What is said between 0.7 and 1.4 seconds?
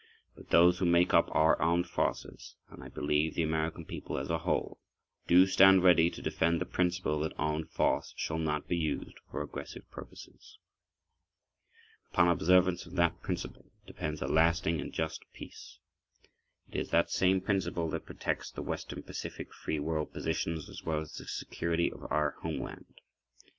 who make up